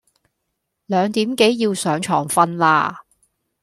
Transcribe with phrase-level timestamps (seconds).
[0.87, 3.05] 兩點幾要上床瞓啦